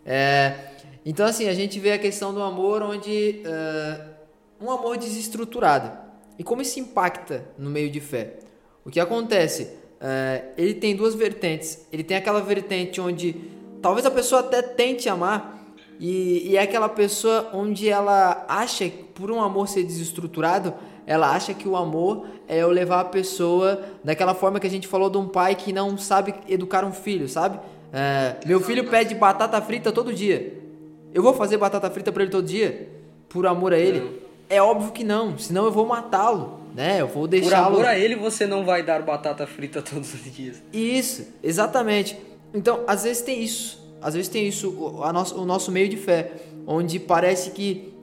[0.06, 0.54] É,
[1.06, 3.44] então, assim, a gente vê a questão do amor onde.
[3.46, 4.20] Uh,
[4.62, 5.92] um amor desestruturado.
[6.38, 8.40] E como isso impacta no meio de fé?
[8.84, 9.70] O que acontece?
[10.02, 11.86] É, ele tem duas vertentes.
[11.92, 13.36] Ele tem aquela vertente onde
[13.82, 15.58] talvez a pessoa até tente amar,
[16.00, 20.74] e, e é aquela pessoa onde ela acha, por um amor ser desestruturado,
[21.06, 24.88] ela acha que o amor é eu levar a pessoa daquela forma que a gente
[24.88, 27.60] falou de um pai que não sabe educar um filho, sabe?
[27.91, 30.60] É, meu filho pede batata frita todo dia.
[31.13, 32.89] Eu vou fazer batata frita para ele todo dia?
[33.28, 34.21] Por amor a ele?
[34.49, 37.02] É óbvio que não, senão eu vou matá-lo né?
[37.02, 37.65] Eu vou deixar.
[37.65, 40.62] Por amor a ele, você não vai dar batata frita todos os dias.
[40.71, 42.17] Isso, exatamente.
[42.54, 43.80] Então, às vezes tem isso.
[44.02, 46.32] Às vezes tem isso, o, nosso, o nosso meio de fé,
[46.65, 47.93] onde parece que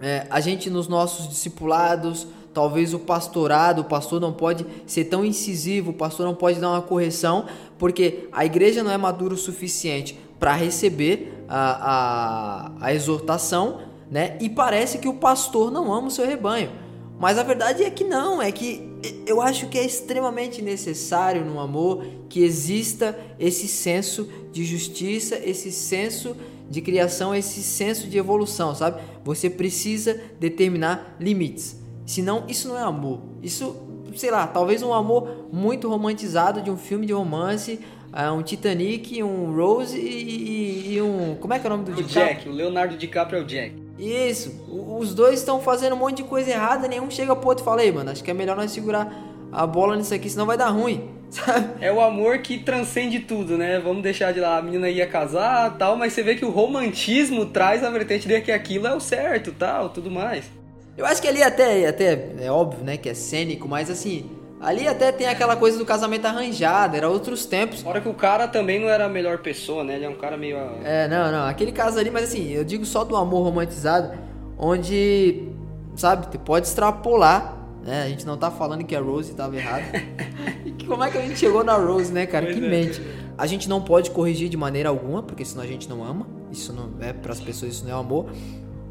[0.00, 5.24] é, a gente nos nossos discipulados, talvez o pastorado, o pastor não pode ser tão
[5.24, 7.46] incisivo, o pastor não pode dar uma correção,
[7.80, 14.36] Porque a igreja não é madura o suficiente para receber a, a, a exortação, né?
[14.38, 16.70] E parece que o pastor não ama o seu rebanho.
[17.18, 18.86] Mas a verdade é que não, é que
[19.26, 25.72] eu acho que é extremamente necessário no amor que exista esse senso de justiça, esse
[25.72, 26.36] senso
[26.68, 29.02] de criação, esse senso de evolução, sabe?
[29.24, 31.80] Você precisa determinar limites.
[32.04, 33.20] Senão, isso não é amor.
[33.42, 33.74] Isso,
[34.14, 37.80] sei lá, talvez um amor muito romantizado de um filme de romance,
[38.12, 41.36] uh, um Titanic, um Rose e, e, um.
[41.36, 42.48] Como é que é o nome do o Jack?
[42.48, 43.74] O Leonardo DiCaprio é o Jack.
[43.98, 44.64] Isso,
[44.98, 47.84] os dois estão fazendo um monte de coisa errada, nenhum chega pro outro e fala,
[47.84, 49.12] ei, mano, acho que é melhor nós segurar
[49.52, 51.10] a bola nisso aqui, senão vai dar ruim.
[51.30, 51.68] Sabe?
[51.80, 53.78] É o amor que transcende tudo, né?
[53.78, 57.46] Vamos deixar de lá, a menina ia casar tal, mas você vê que o romantismo
[57.46, 60.50] traz a vertente de que aquilo é o certo tal, tudo mais.
[60.96, 64.86] Eu acho que ali até, até é óbvio, né, que é cênico, mas assim, ali
[64.86, 67.80] até tem aquela coisa do casamento arranjado, era outros tempos.
[67.80, 69.96] Fora que o cara também não era a melhor pessoa, né?
[69.96, 70.56] Ele é um cara meio.
[70.84, 71.46] É, não, não.
[71.46, 74.12] Aquele caso ali, mas assim, eu digo só do amor romantizado,
[74.58, 75.48] onde,
[75.96, 78.02] sabe, pode extrapolar né?
[78.02, 79.84] A gente não tá falando que a Rose tava errada.
[80.64, 82.46] e como é que a gente chegou na Rose, né, cara?
[82.46, 82.68] Pois que é.
[82.68, 83.02] mente.
[83.38, 86.26] A gente não pode corrigir de maneira alguma, porque senão a gente não ama.
[86.52, 88.26] Isso não é para as pessoas, isso não é amor.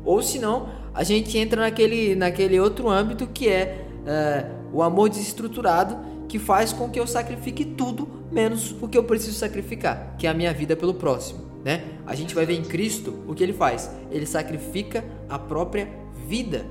[0.05, 5.97] Ou senão, a gente entra naquele, naquele outro âmbito que é uh, o amor desestruturado,
[6.27, 10.29] que faz com que eu sacrifique tudo menos o que eu preciso sacrificar, que é
[10.29, 11.83] a minha vida pelo próximo, né?
[12.05, 13.89] A gente vai ver em Cristo o que ele faz.
[14.11, 15.89] Ele sacrifica a própria
[16.27, 16.65] vida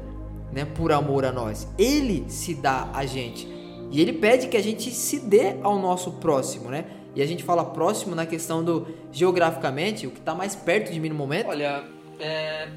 [0.53, 1.67] né, por amor a nós.
[1.77, 3.49] Ele se dá a gente.
[3.91, 6.85] E ele pede que a gente se dê ao nosso próximo, né?
[7.15, 11.01] E a gente fala próximo na questão do geograficamente, o que está mais perto de
[11.01, 11.49] mim no momento.
[11.49, 11.85] Olha,
[12.21, 12.69] é,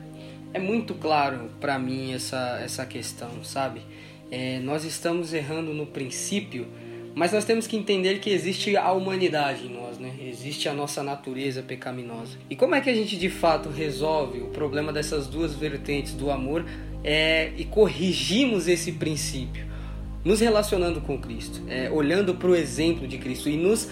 [0.53, 3.81] é muito claro para mim essa, essa questão, sabe?
[4.29, 6.67] É, nós estamos errando no princípio,
[7.13, 10.13] mas nós temos que entender que existe a humanidade em nós, né?
[10.21, 12.37] Existe a nossa natureza pecaminosa.
[12.49, 16.31] E como é que a gente de fato resolve o problema dessas duas vertentes do
[16.31, 16.65] amor
[17.03, 19.65] é, e corrigimos esse princípio,
[20.23, 23.89] nos relacionando com Cristo, é, olhando para o exemplo de Cristo e nos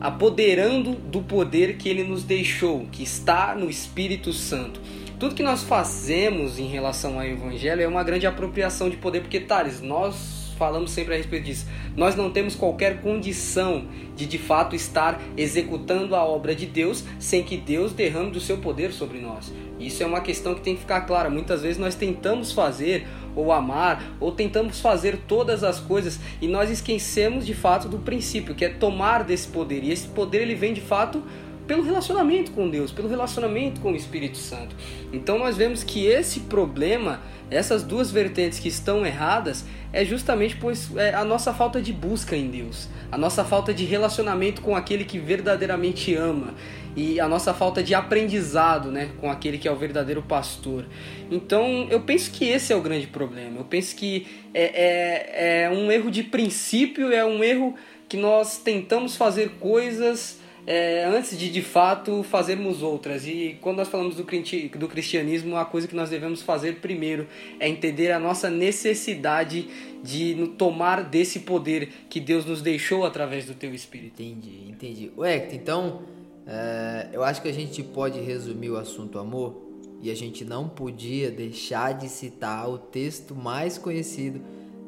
[0.00, 4.80] apoderando do poder que Ele nos deixou, que está no Espírito Santo.
[5.22, 9.38] Tudo que nós fazemos em relação ao Evangelho é uma grande apropriação de poder, porque,
[9.38, 11.64] Thales, nós falamos sempre a respeito disso.
[11.96, 17.44] Nós não temos qualquer condição de de fato estar executando a obra de Deus sem
[17.44, 19.52] que Deus derrame do seu poder sobre nós.
[19.78, 21.30] Isso é uma questão que tem que ficar clara.
[21.30, 23.06] Muitas vezes nós tentamos fazer
[23.36, 28.56] ou amar, ou tentamos fazer todas as coisas e nós esquecemos de fato do princípio,
[28.56, 29.84] que é tomar desse poder.
[29.84, 31.22] E esse poder ele vem de fato
[31.66, 34.74] pelo relacionamento com Deus, pelo relacionamento com o Espírito Santo.
[35.12, 37.20] Então nós vemos que esse problema,
[37.50, 42.36] essas duas vertentes que estão erradas, é justamente pois é a nossa falta de busca
[42.36, 46.54] em Deus, a nossa falta de relacionamento com aquele que verdadeiramente ama
[46.94, 50.84] e a nossa falta de aprendizado, né, com aquele que é o verdadeiro pastor.
[51.30, 53.60] Então eu penso que esse é o grande problema.
[53.60, 57.74] Eu penso que é, é, é um erro de princípio, é um erro
[58.08, 63.26] que nós tentamos fazer coisas é, antes de de fato fazermos outras.
[63.26, 67.26] E quando nós falamos do, do cristianismo, a coisa que nós devemos fazer primeiro
[67.58, 69.68] é entender a nossa necessidade
[70.02, 74.22] de tomar desse poder que Deus nos deixou através do Teu Espírito.
[74.22, 75.12] Entendi, entendi.
[75.16, 76.02] Ué, então
[76.46, 79.62] é, eu acho que a gente pode resumir o assunto amor
[80.00, 84.40] e a gente não podia deixar de citar o texto mais conhecido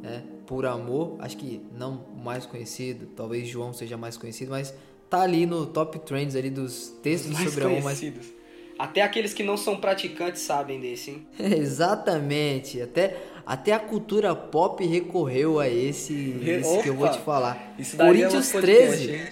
[0.03, 1.17] né, por amor.
[1.21, 4.75] Acho que não mais conhecido, talvez João seja mais conhecido, mas
[5.17, 8.01] tá ali no top trends ali dos textos mais sobre amor mais
[8.79, 11.27] até aqueles que não são praticantes sabem desse, hein?
[11.39, 12.81] Exatamente.
[12.83, 17.75] Até, até a cultura pop recorreu a esse, esse que eu vou te falar.
[17.79, 19.29] Isso Coríntios é 13.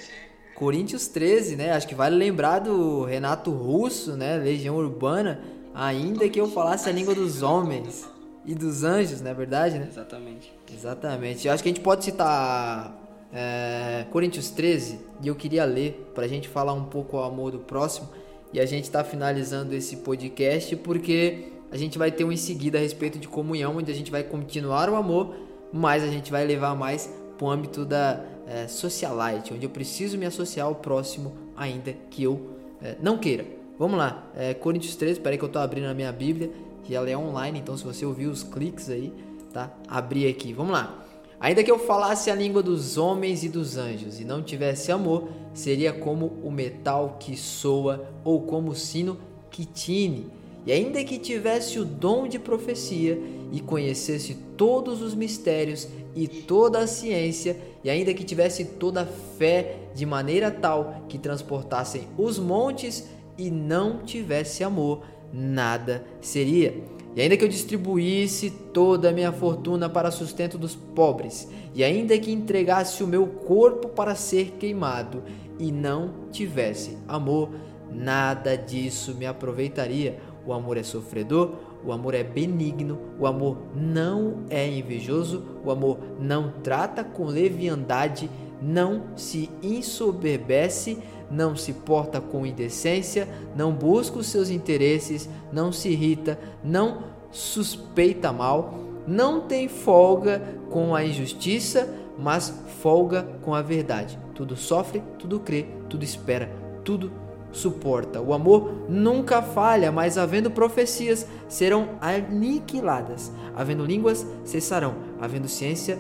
[0.55, 1.73] Coríntios 13, né?
[1.73, 4.37] Acho que vale lembrar do Renato Russo, né?
[4.37, 5.43] Legião Urbana.
[5.75, 8.09] Ainda que eu falasse a língua dos homens
[8.45, 9.89] e dos anjos, não é verdade, né?
[9.91, 10.53] Exatamente.
[10.73, 11.47] Exatamente.
[11.49, 13.02] Eu acho que a gente pode citar
[13.33, 17.53] é, Coríntios 13 e eu queria ler para a gente falar um pouco o amor
[17.53, 18.09] do próximo.
[18.53, 22.77] E a gente está finalizando esse podcast porque a gente vai ter um em seguida
[22.77, 25.35] a respeito de comunhão, onde a gente vai continuar o amor,
[25.73, 30.19] mas a gente vai levar mais para o âmbito da é, socialite, onde eu preciso
[30.19, 33.47] me associar ao próximo, ainda que eu é, não queira.
[33.79, 36.51] Vamos lá, é, Coríntios 13, espera que eu estou abrindo a minha Bíblia,
[36.85, 39.11] que ela é online, então se você ouvir os cliques aí,
[39.53, 39.73] tá?
[39.89, 41.02] Abrir aqui, vamos lá.
[41.43, 45.29] Ainda que eu falasse a língua dos homens e dos anjos e não tivesse amor,
[45.53, 49.19] seria como o metal que soa ou como o sino
[49.51, 50.31] que tine.
[50.65, 56.79] e ainda que tivesse o dom de profecia e conhecesse todos os mistérios e toda
[56.79, 62.39] a ciência, e ainda que tivesse toda a fé de maneira tal que transportassem os
[62.39, 65.03] montes e não tivesse amor,
[65.33, 67.02] nada seria.
[67.15, 72.19] E ainda que eu distribuísse toda a minha fortuna para sustento dos pobres, e ainda
[72.19, 75.23] que entregasse o meu corpo para ser queimado,
[75.59, 77.51] e não tivesse amor,
[77.91, 80.19] nada disso me aproveitaria.
[80.47, 81.53] O amor é sofredor,
[81.85, 88.29] o amor é benigno, o amor não é invejoso, o amor não trata com leviandade,
[88.61, 90.99] não se ensoberbece,
[91.33, 98.31] não se porta com indecência, não busca os seus interesses, não se irrita, não suspeita
[98.33, 98.75] mal,
[99.07, 104.19] não tem folga com a injustiça, mas folga com a verdade.
[104.35, 106.51] Tudo sofre, tudo crê, tudo espera,
[106.85, 107.11] tudo
[107.51, 108.21] suporta.
[108.21, 115.99] O amor nunca falha, mas havendo profecias serão aniquiladas, havendo línguas cessarão, havendo ciência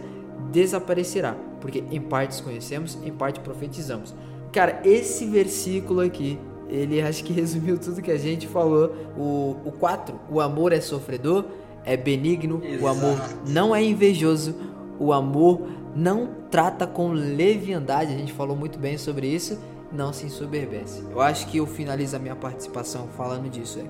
[0.51, 4.15] desaparecerá, porque em partes conhecemos, em parte profetizamos.
[4.53, 6.39] Cara, esse versículo aqui,
[6.69, 8.95] ele acho que resumiu tudo que a gente falou.
[9.17, 11.45] O, o 4, o amor é sofredor,
[11.85, 12.85] é benigno, Exato.
[12.85, 14.55] o amor não é invejoso,
[14.99, 15.63] o amor
[15.97, 19.59] não trata com leviandade, a gente falou muito bem sobre isso
[19.93, 21.03] não se ensoberbece.
[21.11, 23.79] Eu acho que eu finalizo a minha participação falando disso.
[23.79, 23.85] É.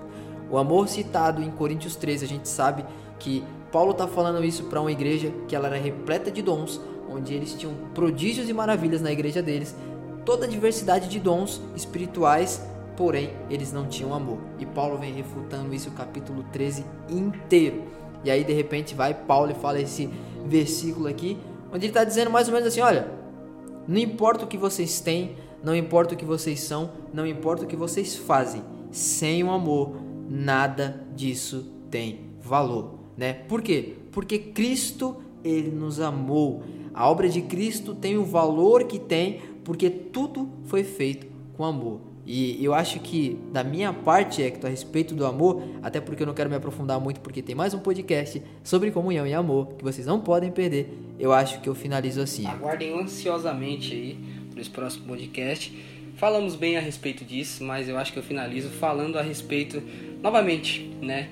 [0.51, 2.85] O amor citado em Coríntios 13, a gente sabe
[3.19, 7.33] que Paulo está falando isso para uma igreja que ela era repleta de dons, onde
[7.33, 9.75] eles tinham prodígios e maravilhas na igreja deles,
[10.25, 12.65] toda a diversidade de dons espirituais,
[12.97, 14.39] porém eles não tinham amor.
[14.59, 17.85] E Paulo vem refutando isso o capítulo 13 inteiro.
[18.25, 20.09] E aí de repente vai Paulo e fala esse
[20.47, 21.39] versículo aqui,
[21.73, 23.11] onde ele está dizendo mais ou menos assim: olha,
[23.87, 27.67] não importa o que vocês têm, não importa o que vocês são, não importa o
[27.67, 29.97] que vocês fazem, sem o amor,
[30.29, 33.33] nada disso tem valor, né?
[33.33, 33.97] Por quê?
[34.11, 36.63] Porque Cristo ele nos amou.
[36.95, 42.01] A obra de Cristo tem o valor que tem porque tudo foi feito com amor.
[42.25, 46.27] E eu acho que da minha parte, Hector, a respeito do amor, até porque eu
[46.27, 49.83] não quero me aprofundar muito, porque tem mais um podcast sobre comunhão e amor que
[49.83, 50.97] vocês não podem perder.
[51.19, 52.47] Eu acho que eu finalizo assim.
[52.47, 54.19] Aguardem ansiosamente aí
[54.51, 55.77] para esse próximo podcast.
[56.17, 59.83] Falamos bem a respeito disso, mas eu acho que eu finalizo falando a respeito
[60.23, 61.29] novamente, né?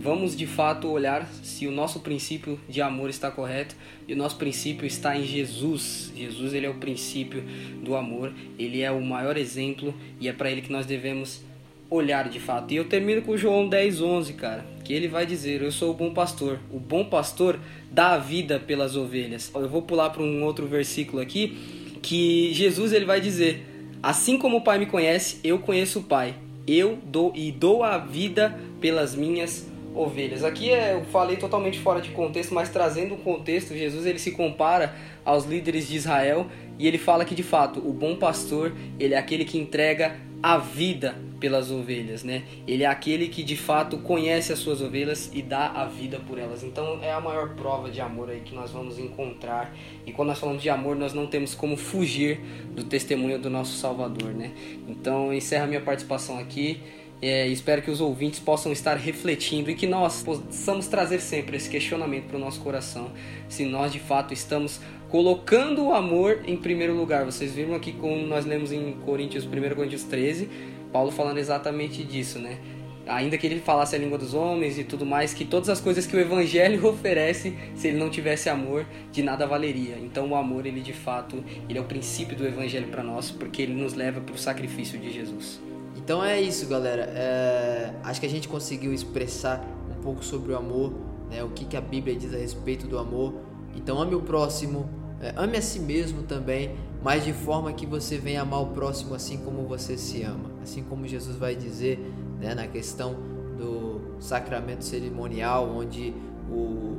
[0.00, 3.74] Vamos de fato olhar se o nosso princípio de amor está correto
[4.06, 6.12] e o nosso princípio está em Jesus.
[6.16, 7.42] Jesus ele é o princípio
[7.82, 11.42] do amor, ele é o maior exemplo e é para ele que nós devemos
[11.90, 12.72] olhar de fato.
[12.72, 15.94] E eu termino com João 10, 11, cara, que ele vai dizer: Eu sou o
[15.94, 16.60] bom pastor.
[16.70, 17.58] O bom pastor
[17.90, 19.50] dá a vida pelas ovelhas.
[19.52, 21.56] Eu vou pular para um outro versículo aqui
[22.00, 23.66] que Jesus ele vai dizer:
[24.00, 26.36] Assim como o Pai me conhece, eu conheço o Pai.
[26.66, 30.44] Eu dou e dou a vida pelas minhas ovelhas.
[30.44, 34.32] Aqui é, eu falei totalmente fora de contexto, mas trazendo o contexto, Jesus ele se
[34.32, 36.46] compara aos líderes de Israel
[36.78, 40.56] e ele fala que de fato o bom pastor ele é aquele que entrega a
[40.56, 42.44] vida pelas ovelhas, né?
[42.66, 46.38] Ele é aquele que de fato conhece as suas ovelhas e dá a vida por
[46.38, 46.62] elas.
[46.62, 49.74] Então é a maior prova de amor aí que nós vamos encontrar.
[50.06, 52.40] E quando nós falamos de amor, nós não temos como fugir
[52.74, 54.52] do testemunho do nosso Salvador, né?
[54.88, 56.80] Então encerra minha participação aqui.
[57.20, 61.68] É, espero que os ouvintes possam estar refletindo e que nós possamos trazer sempre esse
[61.68, 63.10] questionamento para o nosso coração,
[63.48, 67.24] se nós de fato estamos colocando o amor em primeiro lugar.
[67.24, 70.48] Vocês viram aqui como nós lemos em Coríntios, 1 Coríntios 13,
[70.92, 72.58] Paulo falando exatamente disso, né?
[73.04, 76.06] Ainda que ele falasse a língua dos homens e tudo mais, que todas as coisas
[76.06, 79.96] que o evangelho oferece, se ele não tivesse amor, de nada valeria.
[79.98, 83.62] Então o amor, ele de fato, ele é o princípio do evangelho para nós, porque
[83.62, 85.67] ele nos leva para o sacrifício de Jesus.
[86.08, 87.02] Então é isso, galera.
[87.02, 87.92] É...
[88.02, 90.90] Acho que a gente conseguiu expressar um pouco sobre o amor,
[91.28, 91.44] né?
[91.44, 93.34] o que, que a Bíblia diz a respeito do amor.
[93.76, 94.88] Então ame o próximo,
[95.20, 99.14] é, ame a si mesmo também, mas de forma que você venha amar o próximo
[99.14, 100.50] assim como você se ama.
[100.62, 101.98] Assim como Jesus vai dizer
[102.40, 103.14] né, na questão
[103.58, 106.14] do sacramento cerimonial, onde
[106.50, 106.96] o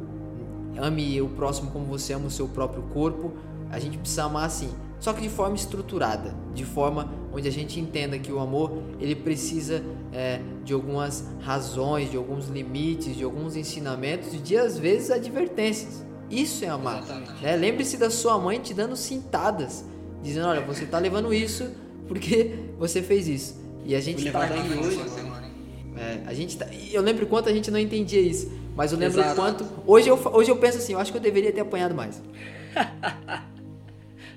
[0.77, 3.33] ame o próximo como você ama o seu próprio corpo,
[3.71, 7.79] a gente precisa amar assim, só que de forma estruturada, de forma onde a gente
[7.79, 13.55] entenda que o amor ele precisa é, de algumas razões, de alguns limites, de alguns
[13.55, 16.03] ensinamentos e de às vezes advertências.
[16.29, 17.03] Isso é amar.
[17.41, 17.55] Né?
[17.55, 19.85] Lembre-se da sua mãe te dando cintadas,
[20.21, 21.69] dizendo: olha, você está levando isso
[22.07, 23.59] porque você fez isso.
[23.85, 24.99] E a gente está aqui hoje.
[25.97, 29.19] É, a gente tá, eu lembro quanto a gente não entendia isso, mas eu lembro
[29.19, 29.35] Exato.
[29.35, 29.65] quanto.
[29.85, 32.21] Hoje eu, hoje eu penso assim: eu acho que eu deveria ter apanhado mais.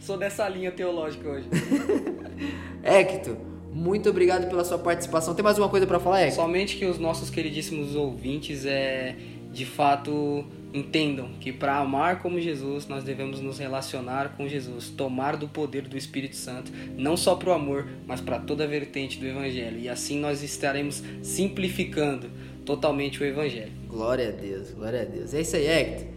[0.03, 1.47] Sou dessa linha teológica hoje.
[2.83, 3.37] Hector,
[3.73, 5.33] Muito obrigado pela sua participação.
[5.33, 6.45] Tem mais alguma coisa para falar, Hector?
[6.45, 9.15] Somente que os nossos queridíssimos ouvintes é
[9.53, 10.45] de fato
[10.75, 15.83] entendam que para amar como Jesus nós devemos nos relacionar com Jesus, tomar do poder
[15.83, 19.79] do Espírito Santo, não só para o amor, mas para toda a vertente do Evangelho.
[19.79, 22.29] E assim nós estaremos simplificando
[22.65, 23.73] totalmente o Evangelho.
[23.87, 25.33] Glória a Deus, glória a Deus.
[25.33, 26.09] É isso aí, Hector.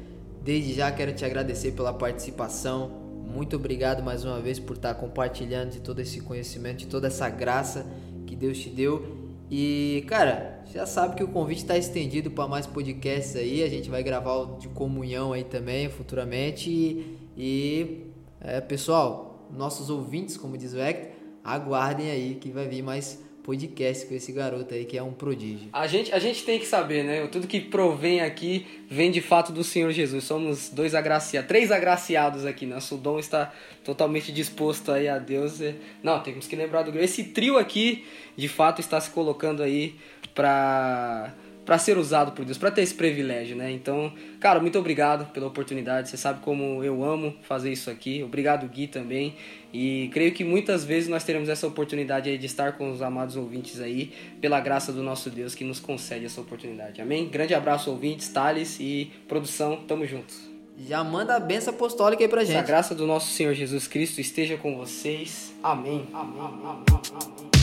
[0.44, 3.05] Desde já quero te agradecer pela participação.
[3.36, 7.30] Muito obrigado mais uma vez por estar compartilhando de todo esse conhecimento, de toda essa
[7.30, 7.86] graça
[8.26, 9.28] que Deus te deu.
[9.52, 13.62] E, cara, já sabe que o convite está estendido para mais podcasts aí.
[13.62, 16.70] A gente vai gravar o de comunhão aí também futuramente.
[16.70, 18.06] E, e
[18.40, 21.12] é, pessoal, nossos ouvintes, como diz o Hector,
[21.44, 25.70] aguardem aí que vai vir mais podcast com esse garoto aí que é um prodígio.
[25.72, 27.28] A gente, a gente tem que saber, né?
[27.28, 30.24] Tudo que provém aqui vem de fato do Senhor Jesus.
[30.24, 32.66] Somos dois agraciados, três agraciados aqui.
[32.66, 35.60] Nosso dom está totalmente disposto aí a Deus.
[36.02, 38.04] Não, temos que lembrar do esse trio aqui,
[38.36, 39.96] de fato, está se colocando aí
[40.34, 41.32] para
[41.66, 43.72] para ser usado por Deus, para ter esse privilégio, né?
[43.72, 46.10] Então, cara, muito obrigado pela oportunidade.
[46.10, 48.22] Você sabe como eu amo fazer isso aqui.
[48.24, 49.36] Obrigado, Gui, também.
[49.74, 53.36] E creio que muitas vezes nós teremos essa oportunidade aí de estar com os amados
[53.36, 57.02] ouvintes aí, pela graça do nosso Deus que nos concede essa oportunidade.
[57.02, 57.28] Amém?
[57.28, 59.78] Grande abraço, ouvintes, Thales e produção.
[59.88, 60.56] Tamo juntos.
[60.78, 62.54] Já manda a benção apostólica aí pra gente.
[62.54, 65.54] Que a graça do nosso Senhor Jesus Cristo esteja com vocês.
[65.64, 66.06] Amém.
[66.14, 66.42] Amém.
[66.42, 66.62] Amém.
[66.64, 67.55] Amém.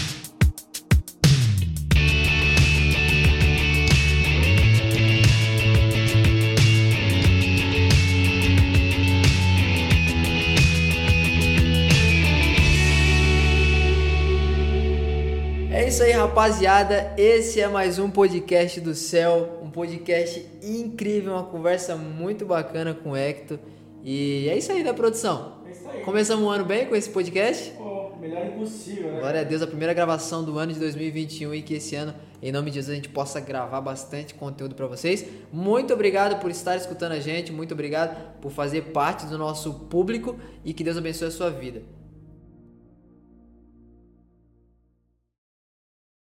[15.93, 17.13] Isso aí, rapaziada.
[17.19, 23.11] Esse é mais um podcast do céu, um podcast incrível, uma conversa muito bacana com
[23.11, 23.59] o Hector.
[24.03, 25.59] E é isso aí, né, produção?
[25.67, 26.01] É isso aí.
[26.01, 27.73] Começamos o ano bem com esse podcast?
[27.73, 29.21] Pô, melhor impossível, né?
[29.21, 32.51] Glória a Deus, a primeira gravação do ano de 2021 e que esse ano, em
[32.51, 35.27] nome de Jesus, a gente possa gravar bastante conteúdo para vocês.
[35.53, 40.39] Muito obrigado por estar escutando a gente, muito obrigado por fazer parte do nosso público
[40.65, 41.83] e que Deus abençoe a sua vida.